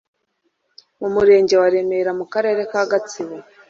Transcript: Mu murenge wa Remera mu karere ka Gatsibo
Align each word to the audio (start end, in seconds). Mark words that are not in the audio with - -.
Mu 0.99 1.07
murenge 1.15 1.53
wa 1.61 1.67
Remera 1.73 2.11
mu 2.19 2.25
karere 2.33 2.61
ka 2.71 2.81
Gatsibo 2.91 3.35